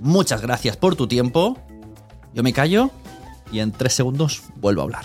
Muchas 0.00 0.42
gracias 0.42 0.76
por 0.76 0.96
tu 0.96 1.06
tiempo. 1.06 1.58
Yo 2.34 2.42
me 2.42 2.52
callo 2.52 2.90
y 3.50 3.60
en 3.60 3.72
tres 3.72 3.94
segundos 3.94 4.42
vuelvo 4.56 4.82
a 4.82 4.84
hablar. 4.84 5.04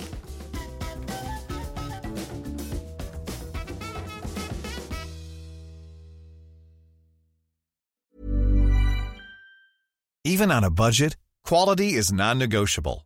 Even 10.23 10.51
on 10.51 10.63
a 10.63 10.69
budget, 10.69 11.17
quality 11.43 11.93
is 11.93 12.11
non-negotiable. 12.11 13.05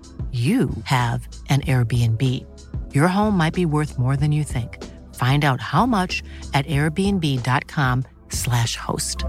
you 0.31 0.69
have 0.85 1.27
an 1.49 1.59
Airbnb. 1.61 2.21
Your 2.93 3.09
home 3.09 3.35
might 3.35 3.53
be 3.53 3.65
worth 3.65 3.99
more 3.99 4.15
than 4.15 4.31
you 4.31 4.45
think. 4.45 4.77
Find 5.15 5.43
out 5.43 5.59
how 5.59 5.85
much 5.85 6.23
at 6.53 6.65
airbnb.com/slash 6.67 8.77
host. 8.77 9.25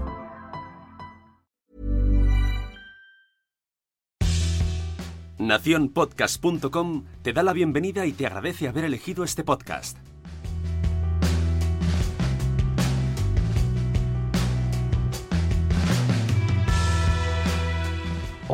Naciónpodcast.com 5.39 7.03
te 7.21 7.33
da 7.33 7.43
la 7.43 7.51
bienvenida 7.53 8.05
y 8.05 8.13
te 8.13 8.25
agradece 8.25 8.69
haber 8.69 8.85
elegido 8.85 9.25
este 9.25 9.43
podcast. 9.43 9.97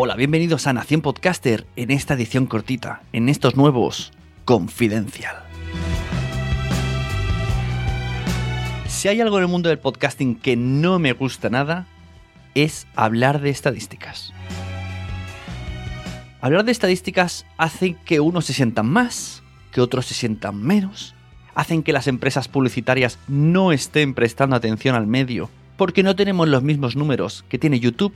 Hola, 0.01 0.15
bienvenidos 0.15 0.65
a 0.65 0.71
Nación 0.71 1.01
Podcaster 1.01 1.67
en 1.75 1.91
esta 1.91 2.13
edición 2.13 2.45
cortita, 2.45 3.01
en 3.11 3.27
estos 3.27 3.57
nuevos 3.57 4.13
Confidencial. 4.45 5.35
Si 8.87 9.09
hay 9.09 9.19
algo 9.19 9.35
en 9.39 9.43
el 9.43 9.49
mundo 9.49 9.67
del 9.67 9.77
podcasting 9.77 10.35
que 10.35 10.55
no 10.55 10.99
me 10.99 11.11
gusta 11.11 11.49
nada, 11.49 11.85
es 12.55 12.87
hablar 12.95 13.41
de 13.41 13.49
estadísticas. 13.49 14.31
Hablar 16.39 16.63
de 16.63 16.71
estadísticas 16.71 17.45
hace 17.57 17.97
que 18.05 18.21
unos 18.21 18.45
se 18.45 18.53
sientan 18.53 18.87
más, 18.87 19.43
que 19.73 19.81
otros 19.81 20.05
se 20.05 20.13
sientan 20.13 20.63
menos, 20.63 21.13
hacen 21.55 21.83
que 21.83 21.91
las 21.91 22.07
empresas 22.07 22.47
publicitarias 22.47 23.19
no 23.27 23.73
estén 23.73 24.13
prestando 24.13 24.55
atención 24.55 24.95
al 24.95 25.07
medio, 25.07 25.49
porque 25.75 26.03
no 26.03 26.15
tenemos 26.15 26.47
los 26.47 26.63
mismos 26.63 26.95
números 26.95 27.43
que 27.49 27.59
tiene 27.59 27.81
YouTube 27.81 28.15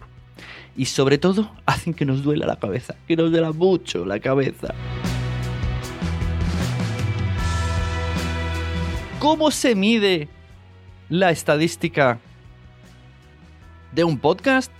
y 0.75 0.85
sobre 0.85 1.17
todo 1.17 1.51
hacen 1.65 1.93
que 1.93 2.05
nos 2.05 2.23
duela 2.23 2.45
la 2.45 2.55
cabeza, 2.55 2.95
que 3.07 3.15
nos 3.15 3.31
duela 3.31 3.51
mucho 3.51 4.05
la 4.05 4.19
cabeza. 4.19 4.73
¿Cómo 9.19 9.51
se 9.51 9.75
mide 9.75 10.27
la 11.09 11.31
estadística 11.31 12.19
de 13.93 14.03
un 14.03 14.17
podcast? 14.17 14.71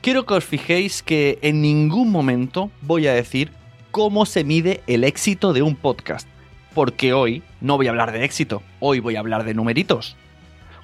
Quiero 0.00 0.24
que 0.24 0.34
os 0.34 0.44
fijéis 0.44 1.02
que 1.02 1.38
en 1.42 1.60
ningún 1.60 2.10
momento 2.10 2.70
voy 2.80 3.06
a 3.06 3.12
decir 3.12 3.50
cómo 3.90 4.24
se 4.24 4.44
mide 4.44 4.82
el 4.86 5.04
éxito 5.04 5.52
de 5.52 5.62
un 5.62 5.74
podcast, 5.74 6.28
porque 6.74 7.12
hoy 7.12 7.42
no 7.60 7.76
voy 7.76 7.88
a 7.88 7.90
hablar 7.90 8.12
de 8.12 8.24
éxito, 8.24 8.62
hoy 8.80 9.00
voy 9.00 9.16
a 9.16 9.20
hablar 9.20 9.44
de 9.44 9.54
numeritos. 9.54 10.16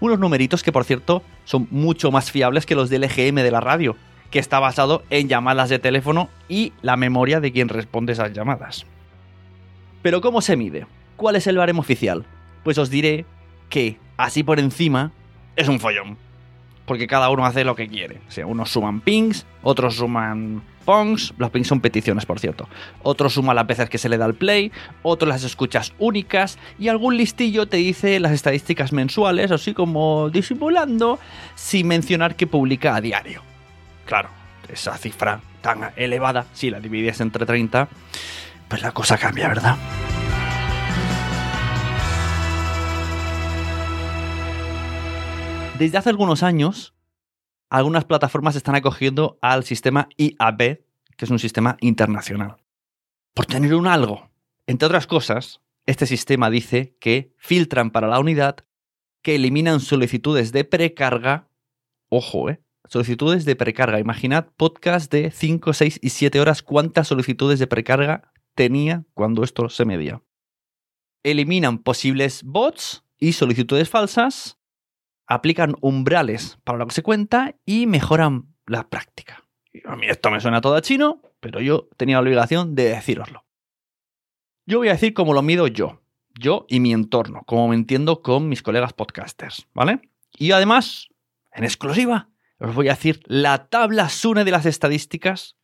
Unos 0.02 0.18
numeritos 0.18 0.64
que 0.64 0.72
por 0.72 0.82
cierto 0.82 1.22
son 1.44 1.68
mucho 1.70 2.10
más 2.10 2.32
fiables 2.32 2.66
que 2.66 2.74
los 2.74 2.90
del 2.90 3.04
EGM 3.04 3.36
de 3.36 3.52
la 3.52 3.60
radio, 3.60 3.94
que 4.32 4.40
está 4.40 4.58
basado 4.58 5.04
en 5.10 5.28
llamadas 5.28 5.68
de 5.68 5.78
teléfono 5.78 6.28
y 6.48 6.72
la 6.82 6.96
memoria 6.96 7.38
de 7.38 7.52
quien 7.52 7.68
responde 7.68 8.12
esas 8.12 8.32
llamadas. 8.32 8.84
Pero 10.02 10.20
¿cómo 10.20 10.40
se 10.40 10.56
mide? 10.56 10.88
¿Cuál 11.14 11.36
es 11.36 11.46
el 11.46 11.56
baremo 11.56 11.82
oficial? 11.82 12.24
Pues 12.64 12.78
os 12.78 12.90
diré 12.90 13.26
que, 13.68 13.96
así 14.16 14.42
por 14.42 14.58
encima, 14.58 15.12
es 15.54 15.68
un 15.68 15.78
follón. 15.78 16.18
Porque 16.92 17.06
cada 17.06 17.30
uno 17.30 17.46
hace 17.46 17.64
lo 17.64 17.74
que 17.74 17.88
quiere. 17.88 18.20
O 18.44 18.46
unos 18.48 18.70
suman 18.70 19.00
pings, 19.00 19.46
otros 19.62 19.96
suman 19.96 20.62
pongs. 20.84 21.32
Los 21.38 21.48
pings 21.48 21.66
son 21.66 21.80
peticiones, 21.80 22.26
por 22.26 22.38
cierto. 22.38 22.68
Otros 23.02 23.32
suman 23.32 23.56
las 23.56 23.66
veces 23.66 23.88
que 23.88 23.96
se 23.96 24.10
le 24.10 24.18
da 24.18 24.26
el 24.26 24.34
play, 24.34 24.70
otros 25.02 25.26
las 25.26 25.42
escuchas 25.42 25.94
únicas 25.98 26.58
y 26.78 26.88
algún 26.88 27.16
listillo 27.16 27.64
te 27.64 27.78
dice 27.78 28.20
las 28.20 28.32
estadísticas 28.32 28.92
mensuales, 28.92 29.50
así 29.52 29.72
como 29.72 30.28
disimulando, 30.28 31.18
sin 31.54 31.88
mencionar 31.88 32.36
que 32.36 32.46
publica 32.46 32.94
a 32.94 33.00
diario. 33.00 33.40
Claro, 34.04 34.28
esa 34.68 34.94
cifra 34.98 35.40
tan 35.62 35.92
elevada, 35.96 36.44
si 36.52 36.68
la 36.68 36.78
divides 36.78 37.22
entre 37.22 37.46
30, 37.46 37.88
pues 38.68 38.82
la 38.82 38.92
cosa 38.92 39.16
cambia, 39.16 39.48
¿verdad? 39.48 39.78
Desde 45.82 45.98
hace 45.98 46.10
algunos 46.10 46.44
años, 46.44 46.94
algunas 47.68 48.04
plataformas 48.04 48.54
están 48.54 48.76
acogiendo 48.76 49.40
al 49.42 49.64
sistema 49.64 50.08
IAB, 50.16 50.78
que 51.16 51.24
es 51.24 51.28
un 51.28 51.40
sistema 51.40 51.76
internacional. 51.80 52.58
Por 53.34 53.46
tener 53.46 53.74
un 53.74 53.88
algo. 53.88 54.30
Entre 54.68 54.86
otras 54.86 55.08
cosas, 55.08 55.60
este 55.84 56.06
sistema 56.06 56.50
dice 56.50 56.96
que 57.00 57.34
filtran 57.36 57.90
para 57.90 58.06
la 58.06 58.20
unidad, 58.20 58.58
que 59.22 59.34
eliminan 59.34 59.80
solicitudes 59.80 60.52
de 60.52 60.62
precarga, 60.62 61.48
ojo, 62.08 62.48
¿eh? 62.48 62.62
solicitudes 62.84 63.44
de 63.44 63.56
precarga. 63.56 63.98
Imaginad 63.98 64.50
podcast 64.56 65.10
de 65.10 65.32
5, 65.32 65.72
6 65.72 65.98
y 66.00 66.10
7 66.10 66.38
horas 66.38 66.62
cuántas 66.62 67.08
solicitudes 67.08 67.58
de 67.58 67.66
precarga 67.66 68.32
tenía 68.54 69.04
cuando 69.14 69.42
esto 69.42 69.68
se 69.68 69.84
medía. 69.84 70.22
Eliminan 71.24 71.78
posibles 71.78 72.44
bots 72.44 73.02
y 73.18 73.32
solicitudes 73.32 73.90
falsas, 73.90 74.61
aplican 75.32 75.76
umbrales 75.80 76.58
para 76.64 76.78
lo 76.78 76.86
que 76.86 76.94
se 76.94 77.02
cuenta 77.02 77.54
y 77.64 77.86
mejoran 77.86 78.54
la 78.66 78.88
práctica. 78.88 79.44
A 79.84 79.96
mí 79.96 80.06
esto 80.06 80.30
me 80.30 80.40
suena 80.40 80.60
todo 80.60 80.74
a 80.74 80.82
chino, 80.82 81.22
pero 81.40 81.60
yo 81.60 81.88
tenía 81.96 82.16
la 82.16 82.22
obligación 82.22 82.74
de 82.74 82.90
decíroslo. 82.90 83.44
Yo 84.66 84.78
voy 84.78 84.88
a 84.88 84.92
decir 84.92 85.14
cómo 85.14 85.32
lo 85.32 85.42
mido 85.42 85.66
yo, 85.66 86.02
yo 86.38 86.66
y 86.68 86.80
mi 86.80 86.92
entorno, 86.92 87.42
como 87.46 87.68
me 87.68 87.74
entiendo 87.74 88.22
con 88.22 88.48
mis 88.48 88.62
colegas 88.62 88.92
podcasters, 88.92 89.66
¿vale? 89.74 90.00
Y 90.32 90.52
además, 90.52 91.08
en 91.52 91.64
exclusiva, 91.64 92.28
os 92.58 92.74
voy 92.74 92.88
a 92.88 92.92
decir 92.92 93.20
la 93.26 93.68
tabla 93.68 94.08
SUNE 94.08 94.44
de 94.44 94.50
las 94.50 94.66
estadísticas 94.66 95.56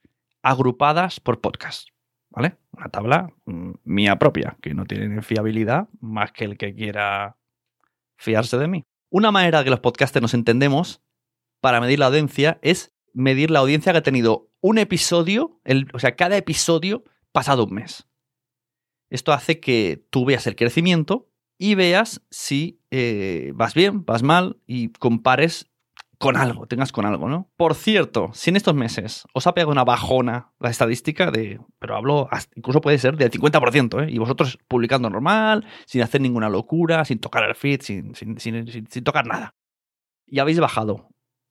agrupadas 0.43 1.21
por 1.21 1.41
podcast, 1.41 1.89
¿vale? 2.31 2.57
Una 2.73 2.89
tabla 2.89 3.31
mm, 3.45 3.73
mía 3.85 4.19
propia, 4.19 4.57
que 4.61 4.75
no 4.75 4.85
tiene 4.85 5.23
fiabilidad 5.23 5.89
más 6.01 6.33
que 6.33 6.45
el 6.45 6.57
que 6.57 6.75
quiera 6.75 7.37
fiarse 8.17 8.59
de 8.59 8.69
mí. 8.69 8.85
Una 9.11 9.31
manera 9.31 9.65
que 9.65 9.71
los 9.71 9.81
podcasters 9.81 10.23
nos 10.23 10.35
entendemos 10.35 11.03
para 11.61 11.81
medir 11.81 11.99
la 11.99 12.07
audiencia 12.07 12.59
es 12.63 12.95
medir 13.15 13.51
la 13.51 13.61
audiencia 13.61 13.93
que 13.93 13.99
ha 13.99 14.03
tenido 14.03 14.51
un 14.61 14.79
episodio, 14.79 15.61
o 15.95 15.99
sea, 15.99 16.15
cada 16.15 16.37
episodio 16.37 17.05
pasado 17.33 17.65
un 17.65 17.75
mes. 17.75 18.07
Esto 19.11 19.33
hace 19.33 19.61
que 19.61 20.07
tú 20.11 20.27
veas 20.27 20.47
el 20.47 20.57
crecimiento 20.57 21.31
y 21.57 21.75
veas 21.75 22.23
si 22.31 22.83
eh, 22.91 23.53
vas 23.55 23.75
bien, 23.75 24.05
vas 24.05 24.23
mal 24.23 24.61
y 24.67 24.91
compares 24.91 25.71
con 26.19 26.37
algo, 26.37 26.67
tengas 26.67 26.91
con 26.91 27.07
algo, 27.07 27.29
¿no? 27.29 27.49
Por 27.57 27.75
cierto, 27.75 28.31
si 28.35 28.51
en 28.51 28.57
estos 28.57 28.75
meses 28.75 29.25
os 29.33 29.47
ha 29.47 29.55
pegado 29.55 29.71
una 29.71 29.85
bajona 29.85 30.53
la 30.59 30.69
estadística 30.69 31.31
de, 31.31 31.61
pero 31.79 31.97
hablo, 31.97 32.29
incluso 32.57 32.81
puede 32.81 32.99
ser 32.99 33.17
del 33.17 33.31
50%, 33.31 34.05
¿eh? 34.05 34.11
Y 34.11 34.19
vosotros 34.19 34.59
publicando 34.67 35.09
normal, 35.09 35.67
sin 35.87 36.03
hacer 36.03 36.21
ninguna 36.21 36.49
locura, 36.49 37.05
sin 37.05 37.21
tocar 37.21 37.45
el 37.45 37.55
feed, 37.55 37.83
sin, 37.83 38.15
sin, 38.15 38.39
sin 38.41 39.05
tocar 39.05 39.27
nada. 39.27 39.55
Y 40.27 40.41
habéis 40.41 40.59
bajado 40.59 41.09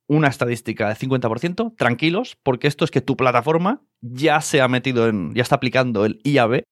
una 0.08 0.28
estadística 0.28 0.88
del 0.88 0.98
50%, 0.98 1.76
tranquilos, 1.78 2.38
porque 2.44 2.68
esto 2.68 2.86
es 2.86 2.92
que 2.92 3.02
tu 3.02 3.18
plataforma 3.18 3.82
ya 4.02 4.42
se 4.42 4.62
ha 4.62 4.68
metido 4.68 5.08
en, 5.08 5.34
ya 5.34 5.44
está 5.44 5.56
aplicando 5.56 6.06
el 6.06 6.20
IAB 6.24 6.64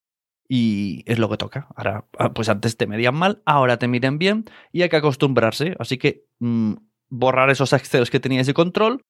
y 0.47 1.03
es 1.05 1.19
lo 1.19 1.29
que 1.29 1.37
toca. 1.37 1.67
Ahora, 1.75 2.05
ah, 2.17 2.33
pues 2.33 2.49
antes 2.49 2.77
te 2.77 2.87
medían 2.87 3.15
mal, 3.15 3.41
ahora 3.45 3.77
te 3.77 3.87
miden 3.87 4.17
bien 4.17 4.45
y 4.71 4.83
hay 4.83 4.89
que 4.89 4.97
acostumbrarse. 4.97 5.75
Así 5.79 5.97
que 5.97 6.25
mm, 6.39 6.73
borrar 7.09 7.49
esos 7.49 7.73
excesos 7.73 8.09
que 8.09 8.19
teníais 8.19 8.47
de 8.47 8.53
control, 8.53 9.01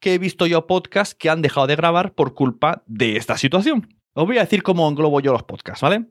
que 0.00 0.14
he 0.14 0.18
visto 0.18 0.46
yo 0.46 0.66
podcasts 0.66 1.14
que 1.14 1.30
han 1.30 1.42
dejado 1.42 1.66
de 1.66 1.76
grabar 1.76 2.14
por 2.14 2.34
culpa 2.34 2.82
de 2.86 3.16
esta 3.16 3.36
situación. 3.36 3.88
Os 4.14 4.26
voy 4.26 4.38
a 4.38 4.42
decir 4.42 4.62
cómo 4.62 4.88
englobo 4.88 5.20
yo 5.20 5.32
los 5.32 5.44
podcasts, 5.44 5.82
¿vale? 5.82 6.06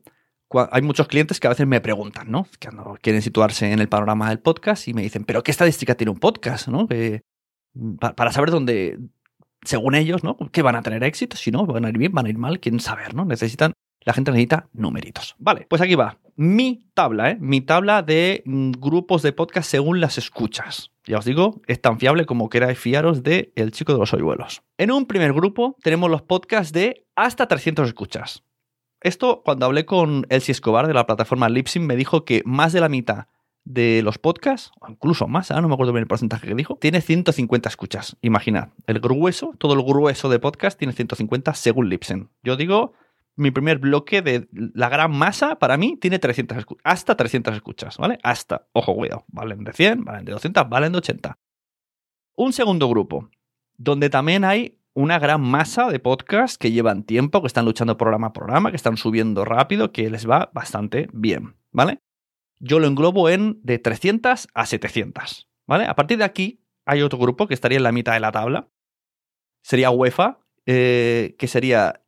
Hay 0.70 0.82
muchos 0.82 1.08
clientes 1.08 1.40
que 1.40 1.46
a 1.46 1.50
veces 1.50 1.66
me 1.66 1.80
preguntan, 1.80 2.30
¿no? 2.30 2.46
Que 2.58 2.68
quieren 3.00 3.22
situarse 3.22 3.72
en 3.72 3.78
el 3.78 3.88
panorama 3.88 4.28
del 4.28 4.40
podcast 4.40 4.86
y 4.88 4.94
me 4.94 5.02
dicen, 5.02 5.24
¿pero 5.24 5.42
qué 5.42 5.50
estadística 5.50 5.94
tiene 5.94 6.10
un 6.10 6.18
podcast? 6.18 6.68
¿no? 6.68 6.86
Mm, 7.74 7.96
para 7.96 8.32
saber 8.32 8.50
dónde, 8.50 8.98
según 9.62 9.94
ellos, 9.94 10.24
¿no? 10.24 10.36
¿Qué 10.52 10.60
van 10.60 10.76
a 10.76 10.82
tener 10.82 11.04
éxito? 11.04 11.36
Si 11.36 11.50
no, 11.50 11.64
van 11.64 11.86
a 11.86 11.88
ir 11.88 11.96
bien, 11.96 12.12
van 12.12 12.26
a 12.26 12.28
ir 12.28 12.36
mal, 12.36 12.60
quién 12.60 12.80
saber, 12.80 13.14
¿no? 13.14 13.24
Necesitan 13.24 13.72
la 14.04 14.12
gente 14.12 14.30
necesita 14.32 14.68
numeritos. 14.72 15.36
Vale, 15.38 15.66
pues 15.68 15.80
aquí 15.80 15.94
va. 15.94 16.18
Mi 16.34 16.88
tabla, 16.94 17.30
¿eh? 17.30 17.38
Mi 17.40 17.60
tabla 17.60 18.02
de 18.02 18.42
mm, 18.44 18.72
grupos 18.72 19.22
de 19.22 19.32
podcast 19.32 19.70
según 19.70 20.00
las 20.00 20.18
escuchas. 20.18 20.91
Ya 21.04 21.18
os 21.18 21.24
digo, 21.24 21.60
es 21.66 21.80
tan 21.80 21.98
fiable 21.98 22.26
como 22.26 22.48
queráis 22.48 22.78
fiaros 22.78 23.22
de 23.22 23.52
El 23.56 23.72
Chico 23.72 23.92
de 23.92 23.98
los 23.98 24.12
Hoyuelos. 24.14 24.62
En 24.78 24.92
un 24.92 25.06
primer 25.06 25.32
grupo 25.32 25.76
tenemos 25.82 26.10
los 26.10 26.22
podcasts 26.22 26.72
de 26.72 27.06
hasta 27.16 27.48
300 27.48 27.88
escuchas. 27.88 28.44
Esto, 29.00 29.42
cuando 29.44 29.66
hablé 29.66 29.84
con 29.84 30.26
Elsie 30.28 30.52
Escobar 30.52 30.86
de 30.86 30.94
la 30.94 31.06
plataforma 31.06 31.48
Lipsyn, 31.48 31.84
me 31.84 31.96
dijo 31.96 32.24
que 32.24 32.42
más 32.44 32.72
de 32.72 32.80
la 32.80 32.88
mitad 32.88 33.26
de 33.64 34.02
los 34.02 34.18
podcasts, 34.18 34.70
o 34.80 34.88
incluso 34.88 35.26
más, 35.26 35.50
no 35.50 35.68
me 35.68 35.74
acuerdo 35.74 35.92
bien 35.92 36.02
el 36.02 36.08
porcentaje 36.08 36.46
que 36.46 36.54
dijo, 36.54 36.76
tiene 36.80 37.00
150 37.00 37.68
escuchas. 37.68 38.16
Imaginad, 38.20 38.68
el 38.86 39.00
grueso, 39.00 39.54
todo 39.58 39.74
el 39.74 39.82
grueso 39.82 40.28
de 40.28 40.38
podcast 40.38 40.78
tiene 40.78 40.92
150 40.92 41.54
según 41.54 41.88
Lipsyn. 41.88 42.30
Yo 42.42 42.56
digo 42.56 42.92
mi 43.36 43.50
primer 43.50 43.78
bloque 43.78 44.22
de 44.22 44.48
la 44.52 44.88
gran 44.88 45.10
masa, 45.12 45.58
para 45.58 45.76
mí, 45.76 45.96
tiene 46.00 46.18
300 46.18 46.66
hasta 46.84 47.16
300 47.16 47.54
escuchas, 47.54 47.96
¿vale? 47.98 48.18
Hasta, 48.22 48.68
ojo, 48.72 48.94
cuidado, 48.94 49.24
valen 49.28 49.64
de 49.64 49.72
100, 49.72 50.04
valen 50.04 50.24
de 50.24 50.32
200, 50.32 50.68
valen 50.68 50.92
de 50.92 50.98
80. 50.98 51.38
Un 52.36 52.52
segundo 52.52 52.88
grupo, 52.88 53.30
donde 53.76 54.10
también 54.10 54.44
hay 54.44 54.78
una 54.94 55.18
gran 55.18 55.40
masa 55.40 55.90
de 55.90 55.98
podcasts 55.98 56.58
que 56.58 56.70
llevan 56.70 57.04
tiempo, 57.04 57.40
que 57.40 57.46
están 57.46 57.64
luchando 57.64 57.96
programa 57.96 58.28
a 58.28 58.32
programa, 58.32 58.70
que 58.70 58.76
están 58.76 58.96
subiendo 58.96 59.44
rápido, 59.44 59.92
que 59.92 60.10
les 60.10 60.28
va 60.28 60.50
bastante 60.52 61.08
bien, 61.12 61.56
¿vale? 61.70 61.98
Yo 62.58 62.78
lo 62.78 62.86
englobo 62.86 63.28
en 63.28 63.58
de 63.62 63.78
300 63.78 64.48
a 64.52 64.66
700, 64.66 65.48
¿vale? 65.66 65.86
A 65.86 65.94
partir 65.94 66.18
de 66.18 66.24
aquí 66.24 66.62
hay 66.84 67.02
otro 67.02 67.18
grupo 67.18 67.48
que 67.48 67.54
estaría 67.54 67.78
en 67.78 67.84
la 67.84 67.92
mitad 67.92 68.12
de 68.12 68.20
la 68.20 68.32
tabla. 68.32 68.68
Sería 69.62 69.90
UEFA, 69.90 70.40
eh, 70.66 71.34
que 71.38 71.48
sería 71.48 72.01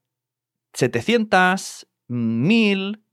700, 0.75 1.89
1000, 2.09 3.05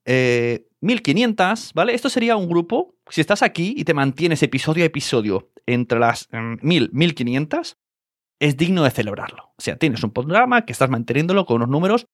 1500, 0.82 1.74
¿vale? 1.74 1.94
Esto 1.94 2.10
sería 2.10 2.36
un 2.36 2.50
grupo, 2.50 2.96
si 3.10 3.22
estás 3.22 3.42
aquí 3.44 3.74
y 3.78 3.86
te 3.86 3.94
mantienes 3.94 4.44
episodio 4.44 4.84
a 4.84 4.88
episodio 4.88 5.52
entre 5.66 6.00
las 6.00 6.28
1000, 6.32 6.90
mm, 6.92 6.98
1500, 6.98 7.78
es 8.40 8.58
digno 8.58 8.84
de 8.84 8.92
celebrarlo. 8.92 9.54
O 9.58 9.62
sea, 9.62 9.78
tienes 9.78 10.04
un 10.04 10.12
programa 10.12 10.66
que 10.66 10.72
estás 10.72 10.90
manteniéndolo 10.90 11.46
con 11.46 11.58
unos 11.58 11.70
números 11.70 12.08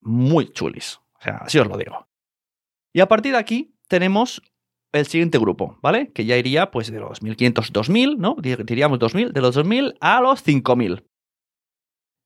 muy 0.00 0.52
chulis. 0.52 1.00
O 1.14 1.20
sea, 1.20 1.38
así 1.38 1.58
os 1.58 1.66
lo 1.66 1.76
digo. 1.76 2.08
Y 2.92 3.00
a 3.00 3.08
partir 3.08 3.32
de 3.32 3.38
aquí 3.38 3.74
tenemos 3.88 4.40
el 4.92 5.06
siguiente 5.06 5.38
grupo, 5.38 5.78
¿vale? 5.82 6.12
Que 6.12 6.24
ya 6.24 6.36
iría 6.36 6.70
pues 6.70 6.90
de 6.90 7.00
los 7.00 7.22
1500, 7.22 7.72
2000, 7.72 8.18
¿no? 8.18 8.36
Diríamos 8.40 8.98
2000, 9.00 9.32
de 9.32 9.40
los 9.40 9.54
2000 9.54 9.96
a 10.00 10.20
los 10.20 10.42
5000. 10.42 11.04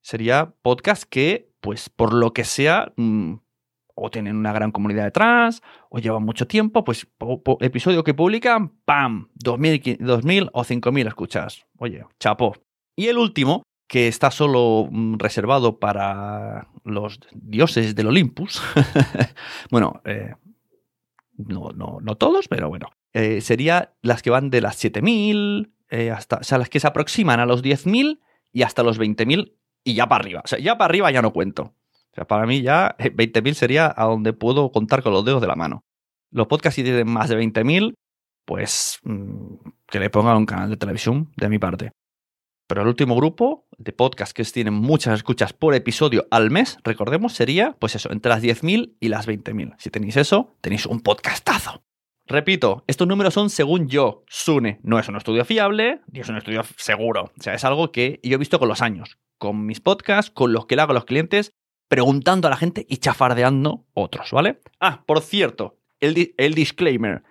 Sería 0.03 0.55
podcast 0.63 1.05
que 1.05 1.52
pues 1.63 1.89
por 1.89 2.13
lo 2.13 2.35
que 2.35 2.45
sea, 2.45 2.93
mm, 2.97 3.35
o 3.95 4.11
tienen 4.11 4.37
una 4.37 4.53
gran 4.53 4.73
comunidad 4.73 5.05
detrás, 5.05 5.63
o 5.89 5.99
llevan 5.99 6.25
mucho 6.25 6.47
tiempo, 6.47 6.85
pues 6.85 7.07
episodio 7.61 8.05
que 8.05 8.15
publican, 8.15 8.71
¡pam! 8.85 9.29
2000, 9.35 9.99
2000 10.01 10.51
o 10.53 10.65
5000 10.65 11.07
escuchas. 11.07 11.65
Oye, 11.79 12.05
chapo. 12.19 12.57
Y 12.97 13.07
el 13.07 13.17
último, 13.17 13.63
que 13.89 14.09
está 14.09 14.31
solo 14.31 14.89
mm, 14.91 15.19
reservado 15.19 15.79
para 15.79 16.69
los 16.85 17.21
dioses 17.33 17.95
del 17.95 18.09
Olympus, 18.09 18.61
bueno, 19.71 20.03
eh, 20.05 20.35
no, 21.37 21.71
no, 21.71 21.99
no, 22.03 22.17
todos, 22.17 22.49
pero 22.49 22.69
bueno, 22.69 22.89
eh, 23.13 23.41
sería 23.41 23.95
las 24.03 24.23
que 24.23 24.31
van 24.31 24.51
de 24.51 24.63
las 24.63 24.77
7000, 24.77 25.73
eh, 25.91 26.11
hasta, 26.11 26.39
o 26.39 26.43
sea, 26.43 26.59
las 26.59 26.71
que 26.71 26.81
se 26.81 26.89
aproximan 26.89 27.39
a 27.39 27.47
los 27.47 27.63
10.000 27.63 28.19
y 28.53 28.63
hasta 28.63 28.83
los 28.83 28.99
20.000 28.99 29.53
y 29.85 29.95
ya 29.95 30.09
para 30.09 30.23
arriba. 30.23 30.43
O 30.45 30.49
sea, 30.49 30.59
ya 30.59 30.77
para 30.79 30.91
arriba 30.91 31.11
ya 31.11 31.23
no 31.23 31.33
cuento. 31.33 31.75
O 32.13 32.15
sea, 32.15 32.27
para 32.27 32.47
mí 32.47 32.63
ya 32.63 32.95
20.000 32.99 33.47
eh, 33.51 33.55
sería 33.55 33.93
a 33.97 34.05
donde 34.05 34.33
puedo 34.33 34.71
contar 34.71 35.03
con 35.03 35.13
los 35.13 35.25
dedos 35.25 35.41
de 35.41 35.47
la 35.47 35.57
mano. 35.57 35.85
Los 36.31 36.47
podcasts 36.47 36.77
si 36.77 36.83
tienen 36.83 37.11
más 37.11 37.29
de 37.29 37.39
20.000, 37.39 37.95
pues 38.45 39.01
mm, 39.05 39.55
que 39.87 40.01
le 40.01 40.11
pongan 40.11 40.37
un 40.37 40.47
canal 40.47 40.71
de 40.71 40.77
televisión 40.77 41.33
de 41.37 41.49
mi 41.49 41.59
parte. 41.59 41.93
Pero 42.69 42.83
el 42.83 42.89
último 42.89 43.17
grupo 43.17 43.67
de 43.77 43.93
podcasts 43.93 44.35
que 44.35 44.45
tienen 44.45 44.75
muchas 44.75 45.15
escuchas 45.15 45.53
por 45.53 45.75
episodio 45.75 46.27
al 46.31 46.51
mes, 46.51 46.79
recordemos, 46.85 47.35
sería, 47.35 47.77
pues 47.79 47.95
eso, 47.97 48.11
entre 48.13 48.31
las 48.31 48.43
10.000 48.43 48.97
y 49.01 49.09
las 49.09 49.27
20.000. 49.27 49.75
Si 49.79 49.91
tenéis 49.91 50.17
eso, 50.17 50.55
tenéis 50.61 50.87
un 50.87 51.01
podcastazo. 51.01 51.83
Repito, 52.27 52.85
estos 52.87 53.09
números 53.09 53.35
son 53.35 53.51
según 53.51 53.89
yo, 53.89 54.25
Sune. 54.29 54.81
No 54.83 54.99
es 54.99 55.09
un 55.09 55.17
estudio 55.17 55.45
fiable, 55.45 56.01
ni 56.11 56.21
es 56.21 56.29
un 56.29 56.37
estudio 56.37 56.63
seguro. 56.77 57.33
O 57.37 57.43
sea, 57.43 57.55
es 57.55 57.65
algo 57.65 57.91
que 57.91 58.21
yo 58.23 58.37
he 58.37 58.39
visto 58.39 58.59
con 58.59 58.69
los 58.69 58.81
años 58.81 59.19
con 59.43 59.67
mis 59.67 59.81
podcasts, 59.81 60.31
con 60.31 60.53
los 60.53 60.67
que 60.67 60.77
le 60.77 60.83
hago 60.83 60.93
a 60.93 60.95
los 60.95 61.05
clientes, 61.05 61.53
preguntando 61.89 62.47
a 62.47 62.51
la 62.53 62.57
gente 62.57 62.87
y 62.89 62.99
chafardeando 62.99 63.85
otros, 63.93 64.31
¿vale? 64.31 64.61
Ah, 64.79 65.03
por 65.05 65.21
cierto, 65.21 65.81
el, 65.99 66.55
disclaimer. 66.55 67.25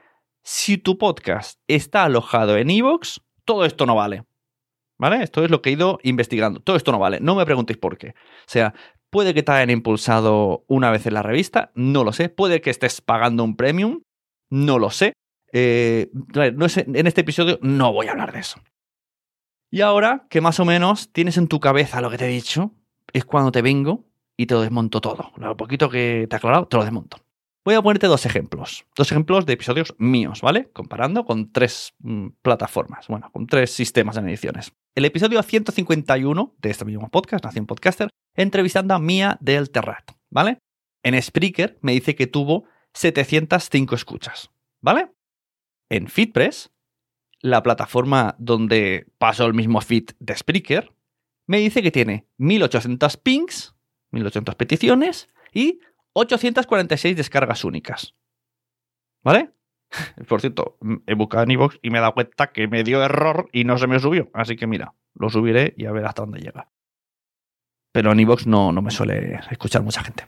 Si 0.44 0.78
tu 0.78 0.98
podcast 0.98 1.62
está 1.70 2.04
alojado 2.04 2.58
en 2.58 2.70
Evox, 2.70 3.22
todo 3.46 3.64
esto 3.64 3.86
no 3.86 3.96
vale. 3.96 4.26
¿Vale? 4.98 5.24
Esto 5.24 5.46
es 5.46 5.52
lo 5.52 5.62
que 5.62 5.70
he 5.70 5.74
ido 5.74 6.00
investigando. 6.04 6.60
Todo 6.60 6.76
esto 6.76 6.92
no 6.92 7.00
vale. 7.00 7.22
No 7.22 7.34
me 7.34 7.46
preguntéis 7.46 7.78
por 7.78 7.98
qué. 7.98 8.10
O 8.10 8.48
sea, 8.48 8.74
puede 9.10 9.34
que 9.34 9.42
te 9.42 9.54
hayan 9.54 9.70
impulsado 9.70 10.66
una 10.68 10.92
vez 10.92 11.06
en 11.06 11.14
la 11.14 11.24
revista, 11.24 11.72
no 11.76 12.04
lo 12.04 12.12
sé. 12.12 12.28
Puede 12.28 12.60
que 12.60 12.72
estés 12.72 13.00
pagando 13.00 13.46
un 13.46 13.56
premium, 13.56 14.02
no 14.50 14.80
lo 14.80 14.90
sé. 14.90 15.14
Eh, 15.54 16.10
no 16.14 16.66
en 16.68 17.08
este 17.08 17.22
episodio 17.22 17.58
no 17.62 17.94
voy 17.94 18.08
a 18.08 18.12
hablar 18.12 18.34
de 18.34 18.40
eso. 18.40 18.60
Y 19.72 19.82
ahora 19.82 20.28
que 20.30 20.42
más 20.42 20.60
o 20.60 20.66
menos 20.66 21.14
tienes 21.14 21.38
en 21.38 21.48
tu 21.48 21.62
cabeza 21.62 22.02
lo 22.02 22.10
que 22.12 22.18
te 22.18 22.26
he 22.26 22.30
dicho, 22.30 22.76
es 23.14 23.24
cuando 23.24 23.54
te 23.54 23.62
vengo 23.62 24.06
y 24.36 24.46
te 24.46 24.54
lo 24.54 24.62
desmonto 24.62 25.00
todo. 25.00 25.32
Lo 25.38 25.56
poquito 25.56 25.90
que 25.90 26.28
te 26.30 26.36
he 26.36 26.38
aclarado, 26.38 26.68
te 26.68 26.76
lo 26.76 26.84
desmonto. 26.84 27.18
Voy 27.64 27.76
a 27.76 27.82
ponerte 27.82 28.08
dos 28.08 28.26
ejemplos. 28.26 28.86
Dos 28.96 29.12
ejemplos 29.12 29.46
de 29.46 29.54
episodios 29.54 29.96
míos, 29.98 30.42
¿vale? 30.42 30.70
Comparando 30.74 31.26
con 31.26 31.54
tres 31.54 31.94
mm, 32.00 32.30
plataformas, 32.42 33.08
bueno, 33.08 33.32
con 33.32 33.48
tres 33.48 33.72
sistemas 33.72 34.16
de 34.16 34.24
mediciones. 34.24 34.74
El 34.94 35.06
episodio 35.06 35.42
151 35.42 36.56
de 36.58 36.70
este 36.70 36.86
mismo 36.86 37.10
podcast, 37.10 37.46
Nación 37.46 37.66
Podcaster, 37.66 38.10
entrevistando 38.36 38.94
a 38.94 39.00
Mía 39.00 39.38
del 39.40 39.70
Terrat, 39.70 40.12
¿vale? 40.30 40.58
En 41.04 41.22
Spreaker 41.22 41.78
me 41.82 41.94
dice 41.94 42.16
que 42.16 42.28
tuvo 42.28 42.66
705 42.94 43.96
escuchas, 43.96 44.50
¿vale? 44.82 45.12
En 45.90 46.08
FeedPress 46.08 46.71
la 47.42 47.64
plataforma 47.64 48.36
donde 48.38 49.08
paso 49.18 49.46
el 49.46 49.54
mismo 49.54 49.82
feed 49.82 50.12
de 50.20 50.36
Spreaker, 50.36 50.94
me 51.48 51.58
dice 51.58 51.82
que 51.82 51.92
tiene 51.92 52.28
1800 52.38 53.18
pings, 53.18 53.76
1800 54.12 54.56
peticiones 54.56 55.30
y 55.54 55.80
846 56.14 57.18
descargas 57.18 57.64
únicas. 57.64 58.16
¿Vale? 59.24 59.52
Por 60.28 60.42
cierto, 60.42 60.78
he 61.06 61.16
buscado 61.16 61.44
en 61.44 61.52
iVoox 61.52 61.78
y 61.82 61.90
me 61.90 61.98
he 61.98 62.02
dado 62.02 62.14
cuenta 62.14 62.52
que 62.52 62.68
me 62.68 62.84
dio 62.84 63.04
error 63.04 63.50
y 63.52 63.64
no 63.64 63.78
se 63.78 63.88
me 63.88 64.00
subió. 64.00 64.30
Así 64.34 64.56
que 64.56 64.68
mira, 64.68 64.94
lo 65.14 65.30
subiré 65.30 65.74
y 65.78 65.86
a 65.86 65.92
ver 65.92 66.06
hasta 66.06 66.22
dónde 66.22 66.40
llega. 66.40 66.70
Pero 67.92 68.12
en 68.12 68.20
iVoox 68.22 68.48
no, 68.48 68.72
no 68.72 68.82
me 68.82 68.92
suele 68.92 69.40
escuchar 69.50 69.84
mucha 69.84 70.04
gente. 70.04 70.28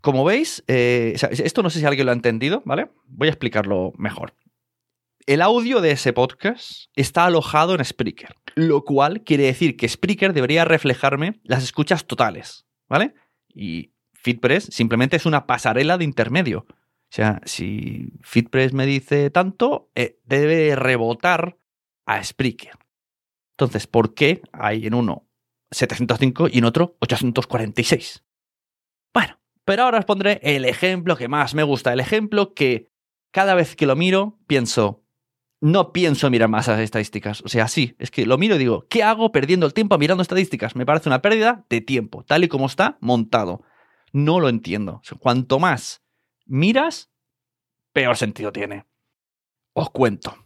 Como 0.00 0.24
veis, 0.24 0.62
eh, 0.66 1.14
esto 1.14 1.62
no 1.62 1.70
sé 1.70 1.80
si 1.80 1.86
alguien 1.86 2.06
lo 2.06 2.12
ha 2.12 2.14
entendido, 2.14 2.62
¿vale? 2.66 2.90
Voy 3.06 3.28
a 3.28 3.30
explicarlo 3.30 3.92
mejor. 3.96 4.34
El 5.26 5.40
audio 5.40 5.80
de 5.80 5.92
ese 5.92 6.12
podcast 6.12 6.90
está 6.96 7.24
alojado 7.24 7.74
en 7.74 7.82
Spreaker, 7.82 8.34
lo 8.56 8.84
cual 8.84 9.24
quiere 9.24 9.44
decir 9.44 9.74
que 9.74 9.88
Spreaker 9.88 10.34
debería 10.34 10.66
reflejarme 10.66 11.40
las 11.44 11.62
escuchas 11.62 12.06
totales, 12.06 12.66
¿vale? 12.90 13.14
Y 13.48 13.94
FitPress 14.12 14.64
simplemente 14.64 15.16
es 15.16 15.24
una 15.24 15.46
pasarela 15.46 15.96
de 15.96 16.04
intermedio. 16.04 16.66
O 16.68 17.08
sea, 17.08 17.40
si 17.46 18.12
FitPress 18.20 18.74
me 18.74 18.84
dice 18.84 19.30
tanto, 19.30 19.90
eh, 19.94 20.20
debe 20.24 20.76
rebotar 20.76 21.56
a 22.04 22.22
Spreaker. 22.22 22.72
Entonces, 23.52 23.86
¿por 23.86 24.12
qué 24.12 24.42
hay 24.52 24.86
en 24.86 24.92
uno 24.92 25.26
705 25.70 26.48
y 26.52 26.58
en 26.58 26.64
otro 26.64 26.98
846? 27.00 28.24
Bueno, 29.14 29.40
pero 29.64 29.84
ahora 29.84 30.00
os 30.00 30.04
pondré 30.04 30.38
el 30.42 30.66
ejemplo 30.66 31.16
que 31.16 31.28
más 31.28 31.54
me 31.54 31.62
gusta, 31.62 31.94
el 31.94 32.00
ejemplo 32.00 32.52
que 32.52 32.90
cada 33.30 33.54
vez 33.54 33.74
que 33.74 33.86
lo 33.86 33.96
miro 33.96 34.38
pienso, 34.46 35.03
no 35.64 35.94
pienso 35.94 36.28
mirar 36.28 36.50
más 36.50 36.68
estadísticas. 36.68 37.40
O 37.40 37.48
sea, 37.48 37.68
sí, 37.68 37.96
es 37.98 38.10
que 38.10 38.26
lo 38.26 38.36
miro 38.36 38.56
y 38.56 38.58
digo, 38.58 38.86
¿qué 38.90 39.02
hago 39.02 39.32
perdiendo 39.32 39.64
el 39.64 39.72
tiempo 39.72 39.96
mirando 39.96 40.20
estadísticas? 40.20 40.76
Me 40.76 40.84
parece 40.84 41.08
una 41.08 41.22
pérdida 41.22 41.64
de 41.70 41.80
tiempo, 41.80 42.22
tal 42.22 42.44
y 42.44 42.48
como 42.48 42.66
está 42.66 42.98
montado. 43.00 43.62
No 44.12 44.40
lo 44.40 44.50
entiendo. 44.50 45.00
cuanto 45.20 45.58
más 45.58 46.04
miras, 46.44 47.10
peor 47.94 48.18
sentido 48.18 48.52
tiene. 48.52 48.84
Os 49.72 49.88
cuento. 49.88 50.36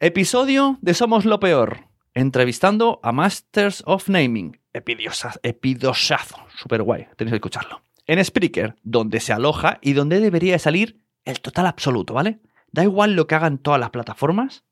Episodio 0.00 0.78
de 0.80 0.94
Somos 0.94 1.26
lo 1.26 1.38
Peor. 1.38 1.88
Entrevistando 2.14 2.98
a 3.02 3.12
Masters 3.12 3.82
of 3.84 4.08
Naming. 4.08 4.58
epidosazo. 4.72 6.36
Super 6.56 6.82
guay. 6.82 7.08
Tenéis 7.18 7.32
que 7.32 7.36
escucharlo. 7.36 7.82
En 8.06 8.24
Spreaker, 8.24 8.76
donde 8.82 9.20
se 9.20 9.34
aloja 9.34 9.78
y 9.82 9.92
donde 9.92 10.18
debería 10.18 10.58
salir 10.58 11.04
el 11.26 11.42
total 11.42 11.66
absoluto, 11.66 12.14
¿vale? 12.14 12.40
Da 12.72 12.82
igual 12.82 13.14
lo 13.14 13.26
que 13.26 13.34
hagan 13.34 13.58
todas 13.58 13.78
las 13.78 13.90
plataformas, 13.90 14.64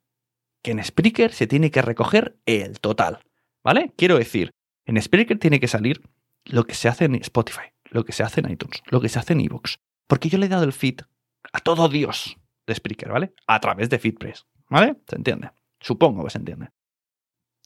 que 0.63 0.73
en 0.73 0.83
Spreaker 0.83 1.33
se 1.33 1.47
tiene 1.47 1.71
que 1.71 1.83
recoger 1.83 2.39
el 2.47 2.81
total, 2.81 3.21
¿vale? 3.63 3.93
Quiero 3.97 4.19
decir, 4.19 4.53
en 4.85 5.01
Spreaker 5.01 5.39
tiene 5.39 5.61
que 5.61 5.69
salir 5.69 6.03
lo 6.45 6.65
que 6.65 6.75
se 6.75 6.89
hace 6.89 7.05
en 7.05 7.15
Spotify, 7.17 7.73
lo 7.85 8.05
que 8.05 8.13
se 8.13 8.23
hace 8.23 8.41
en 8.41 8.51
iTunes, 8.51 8.83
lo 8.87 9.01
que 9.01 9.09
se 9.09 9.19
hace 9.19 9.35
en 9.35 9.41
Evox. 9.41 9.79
Porque 10.07 10.29
yo 10.29 10.39
le 10.39 10.47
he 10.47 10.49
dado 10.49 10.65
el 10.65 10.73
feed 10.73 11.01
a 11.53 11.61
todo 11.61 11.89
Dios 11.89 12.37
de 12.67 12.75
Spreaker, 12.75 13.11
¿vale? 13.11 13.35
A 13.47 13.61
través 13.61 13.91
de 13.91 13.99
FeedPress, 13.99 14.47
¿vale? 14.69 14.97
¿Se 15.07 15.17
entiende? 15.17 15.51
Supongo 15.81 16.25
que 16.25 16.31
se 16.31 16.39
entiende. 16.39 16.71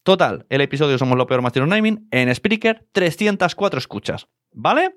Total, 0.03 0.47
el 0.51 0.61
episodio 0.61 0.99
Somos 0.99 1.17
lo 1.17 1.27
peor 1.27 1.41
más 1.41 1.55
naming 1.57 2.09
en 2.11 2.35
Spreaker 2.35 2.87
304 2.93 3.79
escuchas, 3.79 4.29
¿vale? 4.53 4.97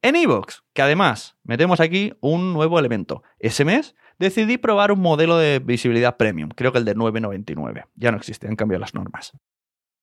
En 0.00 0.16
Evox, 0.16 0.62
que 0.72 0.82
además 0.82 1.36
metemos 1.42 1.80
aquí 1.80 2.12
un 2.20 2.52
nuevo 2.52 2.78
elemento. 2.78 3.22
Ese 3.38 3.64
mes 3.64 3.94
decidí 4.18 4.58
probar 4.58 4.92
un 4.92 5.00
modelo 5.00 5.36
de 5.36 5.58
visibilidad 5.58 6.16
premium, 6.16 6.50
creo 6.50 6.72
que 6.72 6.78
el 6.78 6.84
de 6.84 6.94
9.99. 6.94 7.86
Ya 7.94 8.10
no 8.10 8.16
existe, 8.16 8.48
han 8.48 8.56
cambiado 8.56 8.80
las 8.80 8.94
normas. 8.94 9.32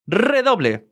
Redoble. 0.08 0.88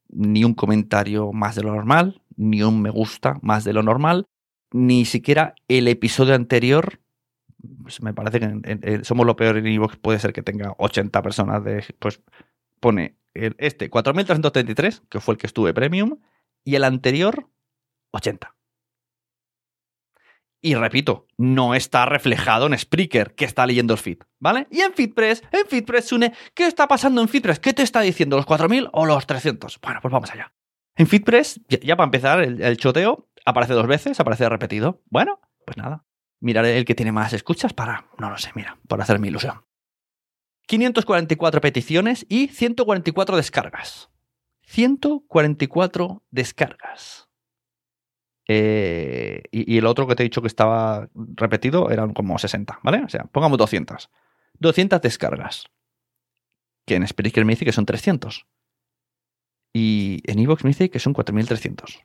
ni 0.09 0.43
un 0.43 0.53
comentario 0.53 1.31
más 1.33 1.55
de 1.55 1.63
lo 1.63 1.73
normal, 1.73 2.21
ni 2.35 2.63
un 2.63 2.81
me 2.81 2.89
gusta 2.89 3.37
más 3.41 3.63
de 3.63 3.73
lo 3.73 3.83
normal, 3.83 4.25
ni 4.71 5.05
siquiera 5.05 5.55
el 5.67 5.87
episodio 5.87 6.35
anterior. 6.35 6.99
Pues 7.81 8.01
me 8.01 8.13
parece 8.13 8.39
que 8.39 9.01
Somos 9.03 9.25
lo 9.25 9.35
peor 9.35 9.57
en 9.57 9.67
Evox 9.67 9.97
puede 9.97 10.19
ser 10.19 10.33
que 10.33 10.43
tenga 10.43 10.73
80 10.77 11.21
personas 11.21 11.63
de. 11.63 11.83
Pues 11.99 12.21
pone 12.79 13.17
este 13.33 13.89
4.333, 13.89 15.01
que 15.09 15.19
fue 15.19 15.33
el 15.33 15.37
que 15.37 15.47
estuve 15.47 15.73
premium, 15.73 16.19
y 16.63 16.75
el 16.75 16.83
anterior 16.83 17.49
80. 18.11 18.55
Y 20.61 20.75
repito, 20.75 21.25
no 21.37 21.73
está 21.73 22.05
reflejado 22.05 22.67
en 22.67 22.77
Spreaker 22.77 23.33
que 23.33 23.45
está 23.45 23.65
leyendo 23.65 23.93
el 23.93 23.99
feed, 23.99 24.17
¿vale? 24.39 24.67
Y 24.69 24.81
en 24.81 24.93
FeedPress, 24.93 25.43
en 25.51 25.65
FeedPress, 25.67 26.07
Sune, 26.09 26.33
¿qué 26.53 26.67
está 26.67 26.87
pasando 26.87 27.21
en 27.21 27.29
FeedPress? 27.29 27.59
¿Qué 27.59 27.73
te 27.73 27.81
está 27.81 28.01
diciendo, 28.01 28.35
los 28.35 28.45
4.000 28.45 28.89
o 28.91 29.05
los 29.05 29.25
300? 29.25 29.79
Bueno, 29.81 29.99
pues 30.01 30.11
vamos 30.11 30.29
allá. 30.31 30.53
En 30.97 31.07
FeedPress, 31.07 31.61
ya, 31.69 31.95
para 31.95 32.05
empezar, 32.05 32.41
el, 32.41 32.77
choteo 32.77 33.29
aparece 33.45 33.73
dos 33.73 33.87
veces, 33.87 34.19
aparece 34.19 34.49
repetido. 34.49 35.01
Bueno, 35.09 35.39
pues 35.65 35.77
nada. 35.77 36.03
Miraré 36.41 36.77
el 36.77 36.85
que 36.85 36.95
tiene 36.95 37.11
más 37.11 37.33
escuchas 37.33 37.73
para, 37.73 38.07
no 38.17 38.29
lo 38.29 38.37
sé, 38.37 38.51
mira, 38.55 38.77
por 38.87 39.01
hacer 39.01 39.19
mi 39.19 39.27
ilusión. 39.27 39.65
544 40.67 41.61
peticiones 41.61 42.25
y 42.29 42.47
144 42.47 43.35
descargas. 43.35 44.09
144 44.67 46.23
descargas. 46.29 47.27
Eh, 48.47 49.43
y, 49.51 49.77
el 49.77 49.85
otro 49.85 50.07
que 50.07 50.15
te 50.15 50.23
he 50.23 50.25
dicho 50.25 50.41
que 50.41 50.47
estaba 50.47 51.09
repetido 51.13 51.91
eran 51.91 52.13
como 52.13 52.37
60, 52.37 52.79
¿vale? 52.83 53.03
O 53.03 53.09
sea, 53.09 53.25
pongamos 53.25 53.57
200. 53.57 54.09
200 54.59 55.01
descargas. 55.01 55.65
Que 56.85 56.95
en 56.95 57.07
Spreaker 57.07 57.45
me 57.45 57.53
dice 57.53 57.65
que 57.65 57.71
son 57.71 57.85
300. 57.85 58.47
Y 59.73 60.21
en 60.25 60.39
Evox 60.39 60.63
me 60.63 60.69
dice 60.69 60.89
que 60.89 60.99
son 60.99 61.13
4300. 61.13 61.99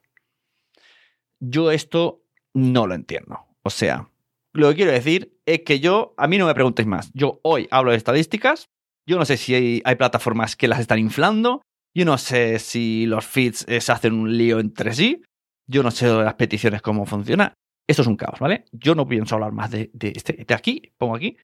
Yo 1.41 1.71
esto 1.71 2.23
no 2.53 2.87
lo 2.87 2.95
entiendo. 2.95 3.47
O 3.63 3.71
sea, 3.71 4.11
lo 4.55 4.69
que 4.69 4.77
quiero 4.77 4.93
decir 4.93 5.37
es 5.47 5.63
que 5.63 5.81
yo, 5.81 6.15
a 6.17 6.29
mí 6.29 6.39
no 6.39 6.47
me 6.47 6.55
preguntéis 6.55 6.87
más. 6.87 7.11
Yo 7.13 7.41
hoy 7.43 7.67
hablo 7.71 7.91
de 7.91 7.97
estadísticas. 7.97 8.67
Yo 9.07 9.19
no 9.19 9.25
sé 9.25 9.37
si 9.37 9.55
hay, 9.55 9.97
plataformas 9.97 10.55
que 10.57 10.69
las 10.69 10.79
están 10.79 11.01
inflando. 11.01 11.61
Yo 11.95 12.05
no 12.05 12.19
sé 12.19 12.61
si 12.61 13.05
los 13.07 13.27
feeds 13.27 13.67
se 13.69 13.93
hacen 13.93 14.15
un 14.15 14.37
lío 14.37 14.61
entre 14.61 14.95
sí. 14.95 15.23
Yo 15.67 15.83
no 15.83 15.91
sé 15.91 16.07
de 16.07 16.23
las 16.23 16.35
peticiones 16.35 16.83
cómo 16.83 17.05
funciona. 17.05 17.55
Esto 17.89 18.03
es 18.03 18.09
un 18.09 18.17
caos, 18.17 18.39
¿vale? 18.39 18.65
Yo 18.73 18.95
no 18.95 19.07
pienso 19.07 19.35
hablar 19.35 19.53
más 19.53 19.71
de, 19.71 19.91
este, 20.01 20.45
de 20.45 20.55
aquí, 20.55 20.93
pongo 20.97 21.17
aquí. 21.17 21.37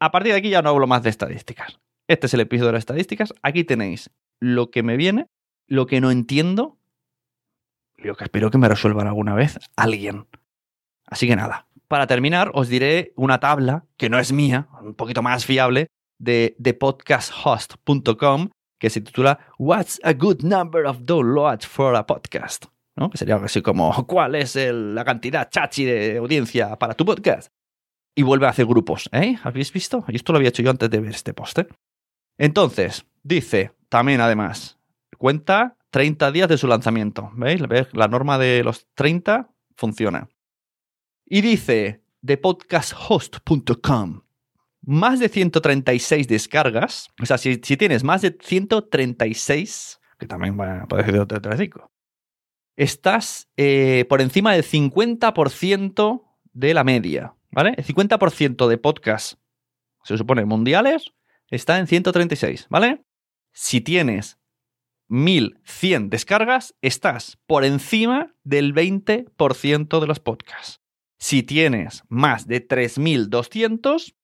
A 0.00 0.10
partir 0.10 0.32
de 0.32 0.38
aquí 0.38 0.50
ya 0.50 0.62
no 0.62 0.70
hablo 0.70 0.86
más 0.86 1.02
de 1.02 1.10
estadísticas. 1.10 1.78
Este 2.08 2.26
es 2.26 2.34
el 2.34 2.40
episodio 2.40 2.68
de 2.68 2.72
las 2.72 2.80
estadísticas. 2.80 3.34
Aquí 3.42 3.62
tenéis 3.62 4.10
lo 4.40 4.70
que 4.70 4.82
me 4.82 4.96
viene, 4.96 5.26
lo 5.68 5.86
que 5.86 6.00
no 6.00 6.10
entiendo, 6.10 6.78
lo 7.96 8.16
que 8.16 8.24
espero 8.24 8.50
que 8.50 8.58
me 8.58 8.68
resuelvan 8.68 9.06
alguna 9.06 9.34
vez 9.34 9.58
alguien. 9.76 10.26
Así 11.06 11.28
que 11.28 11.36
nada, 11.36 11.68
para 11.92 12.06
terminar 12.06 12.50
os 12.54 12.70
diré 12.70 13.12
una 13.16 13.38
tabla 13.38 13.84
que 13.98 14.08
no 14.08 14.18
es 14.18 14.32
mía, 14.32 14.66
un 14.80 14.94
poquito 14.94 15.20
más 15.20 15.44
fiable, 15.44 15.88
de, 16.18 16.56
de 16.58 16.72
podcasthost.com 16.72 18.48
que 18.80 18.88
se 18.88 19.02
titula 19.02 19.38
What's 19.58 20.00
a 20.02 20.14
good 20.14 20.40
number 20.42 20.86
of 20.86 21.00
downloads 21.02 21.66
for 21.66 21.94
a 21.94 22.06
podcast? 22.06 22.64
¿no? 22.96 23.10
Que 23.10 23.18
sería 23.18 23.34
algo 23.34 23.44
así 23.44 23.60
como, 23.60 24.06
¿cuál 24.06 24.36
es 24.36 24.56
la 24.56 25.04
cantidad 25.04 25.50
chachi 25.50 25.84
de 25.84 26.16
audiencia 26.16 26.76
para 26.76 26.94
tu 26.94 27.04
podcast? 27.04 27.52
Y 28.14 28.22
vuelve 28.22 28.46
a 28.46 28.48
hacer 28.48 28.64
grupos, 28.64 29.10
¿eh? 29.12 29.36
¿Habéis 29.42 29.70
visto? 29.70 30.02
Y 30.08 30.16
esto 30.16 30.32
lo 30.32 30.38
había 30.38 30.48
hecho 30.48 30.62
yo 30.62 30.70
antes 30.70 30.88
de 30.88 30.98
ver 30.98 31.10
este 31.10 31.34
post. 31.34 31.58
Entonces, 32.38 33.04
dice 33.22 33.72
también 33.90 34.22
además, 34.22 34.78
cuenta 35.18 35.76
30 35.90 36.32
días 36.32 36.48
de 36.48 36.56
su 36.56 36.68
lanzamiento. 36.68 37.30
¿Veis? 37.34 37.60
La 37.92 38.08
norma 38.08 38.38
de 38.38 38.64
los 38.64 38.86
30 38.94 39.50
funciona. 39.76 40.30
Y 41.26 41.40
dice, 41.40 42.02
de 42.22 42.36
podcasthost.com, 42.36 44.22
más 44.82 45.20
de 45.20 45.28
136 45.28 46.28
descargas. 46.28 47.10
O 47.20 47.26
sea, 47.26 47.38
si, 47.38 47.58
tienes 47.58 48.04
más 48.04 48.22
de 48.22 48.36
136, 48.40 50.00
que 50.18 50.26
también 50.26 50.56
puede 50.56 51.04
ser 51.04 51.26
de 51.26 51.26
35, 51.26 51.90
estás 52.76 53.48
eh, 53.56 54.06
por 54.08 54.20
encima 54.20 54.52
del 54.52 54.64
50% 54.64 56.22
de 56.52 56.74
la 56.74 56.84
media, 56.84 57.34
¿vale? 57.50 57.74
El 57.76 57.84
50% 57.84 58.68
de 58.68 58.78
podcasts, 58.78 59.38
se 60.04 60.16
supone 60.16 60.44
mundiales, 60.44 61.12
está 61.48 61.78
en 61.78 61.86
136, 61.86 62.66
¿vale? 62.70 63.04
Si 63.52 63.80
tienes 63.80 64.38
1100 65.08 66.08
descargas, 66.08 66.74
estás 66.80 67.38
por 67.46 67.64
encima 67.64 68.34
del 68.44 68.74
20% 68.74 70.00
de 70.00 70.06
los 70.06 70.20
podcasts. 70.20 70.81
Si 71.22 71.44
tienes 71.44 72.02
más 72.08 72.48
de 72.48 72.58
3200, 72.58 74.16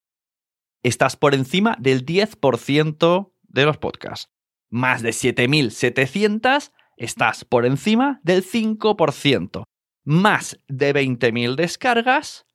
estás 0.82 1.14
por 1.14 1.32
encima 1.32 1.76
del 1.78 2.04
10% 2.04 3.32
de 3.44 3.64
los 3.64 3.78
podcasts. 3.78 4.32
Más 4.68 5.02
de 5.02 5.12
7700, 5.12 6.72
estás 6.96 7.44
por 7.44 7.66
encima 7.66 8.18
del 8.24 8.44
5%. 8.44 9.62
Más 10.04 10.58
de 10.66 10.92
20.000 10.92 11.54
descargas, 11.54 12.46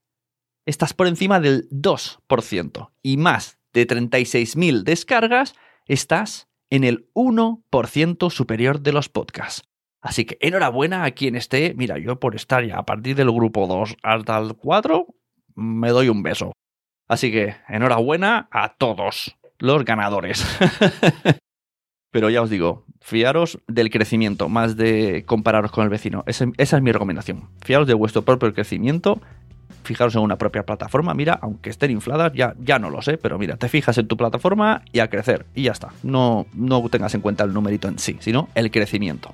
estás 0.65 0.93
por 0.93 1.07
encima 1.07 1.39
del 1.39 1.69
2%. 1.69 2.91
Y 3.01 3.15
más 3.15 3.59
de 3.71 3.87
36.000 3.87 4.83
descargas, 4.83 5.55
estás 5.85 6.49
en 6.69 6.83
el 6.83 7.09
1% 7.13 8.29
superior 8.29 8.81
de 8.81 8.91
los 8.91 9.07
podcasts. 9.07 9.63
Así 10.03 10.25
que 10.25 10.37
enhorabuena 10.41 11.05
a 11.05 11.11
quien 11.11 11.35
esté. 11.35 11.73
Mira, 11.77 11.97
yo 11.97 12.19
por 12.19 12.35
estar 12.35 12.63
ya 12.65 12.77
a 12.77 12.85
partir 12.85 13.15
del 13.15 13.31
grupo 13.31 13.65
2 13.67 13.95
hasta 14.03 14.37
el 14.37 14.53
4, 14.55 15.07
me 15.55 15.89
doy 15.89 16.09
un 16.09 16.21
beso. 16.21 16.51
Así 17.07 17.31
que 17.31 17.55
enhorabuena 17.69 18.49
a 18.51 18.75
todos 18.75 19.37
los 19.59 19.85
ganadores. 19.85 20.45
Pero 22.11 22.29
ya 22.29 22.41
os 22.41 22.49
digo, 22.49 22.85
fiaros 22.99 23.59
del 23.67 23.89
crecimiento, 23.89 24.49
más 24.49 24.75
de 24.75 25.23
compararos 25.25 25.71
con 25.71 25.85
el 25.85 25.89
vecino. 25.89 26.23
Esa, 26.27 26.45
es 26.57 26.81
mi 26.81 26.91
recomendación. 26.91 27.49
Fiaros 27.63 27.87
de 27.87 27.93
vuestro 27.93 28.23
propio 28.23 28.53
crecimiento. 28.53 29.21
Fijaros 29.83 30.15
en 30.15 30.21
una 30.21 30.37
propia 30.37 30.63
plataforma. 30.63 31.13
Mira, 31.13 31.39
aunque 31.41 31.69
estén 31.69 31.91
infladas, 31.91 32.33
ya, 32.33 32.55
ya 32.59 32.77
no 32.77 32.89
lo 32.89 33.01
sé, 33.01 33.17
pero 33.17 33.39
mira, 33.39 33.55
te 33.55 33.69
fijas 33.69 33.97
en 33.97 34.07
tu 34.07 34.17
plataforma 34.17 34.83
y 34.91 34.99
a 34.99 35.09
crecer. 35.09 35.45
Y 35.55 35.63
ya 35.63 35.71
está. 35.71 35.93
No, 36.03 36.45
no 36.53 36.87
tengas 36.89 37.15
en 37.15 37.21
cuenta 37.21 37.45
el 37.45 37.53
numerito 37.53 37.87
en 37.87 37.99
sí, 37.99 38.17
sino 38.19 38.49
el 38.53 38.69
crecimiento. 38.69 39.33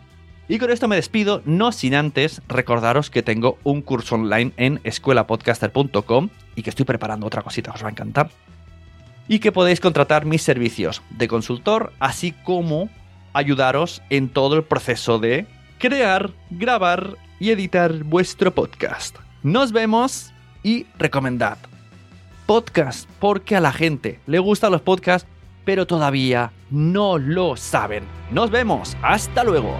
Y 0.49 0.57
con 0.57 0.71
esto 0.71 0.87
me 0.87 0.95
despido, 0.95 1.43
no 1.45 1.71
sin 1.71 1.93
antes 1.93 2.41
recordaros 2.47 3.11
que 3.11 3.21
tengo 3.21 3.59
un 3.63 3.83
curso 3.83 4.15
online 4.15 4.51
en 4.57 4.81
escuelapodcaster.com 4.83 6.29
y 6.55 6.63
que 6.63 6.71
estoy 6.71 6.85
preparando 6.85 7.27
otra 7.27 7.43
cosita, 7.43 7.71
os 7.71 7.83
va 7.83 7.87
a 7.87 7.91
encantar. 7.91 8.31
Y 9.27 9.37
que 9.37 9.51
podéis 9.51 9.79
contratar 9.79 10.25
mis 10.25 10.41
servicios 10.41 11.03
de 11.11 11.27
consultor, 11.27 11.93
así 11.99 12.31
como 12.31 12.89
ayudaros 13.31 14.01
en 14.09 14.27
todo 14.27 14.55
el 14.55 14.63
proceso 14.63 15.19
de 15.19 15.45
crear, 15.77 16.31
grabar 16.49 17.15
y 17.39 17.51
editar 17.51 17.93
vuestro 18.03 18.51
podcast. 18.51 19.17
Nos 19.43 19.71
vemos 19.71 20.33
y 20.63 20.87
recomendad 20.97 21.59
podcast 22.47 23.07
porque 23.19 23.55
a 23.55 23.61
la 23.61 23.71
gente 23.71 24.19
le 24.25 24.39
gustan 24.39 24.71
los 24.71 24.81
podcasts, 24.81 25.29
pero 25.63 25.85
todavía 25.85 26.51
no 26.71 27.19
lo 27.19 27.55
saben. 27.55 28.03
Nos 28.31 28.49
vemos, 28.49 28.97
hasta 29.03 29.43
luego. 29.43 29.79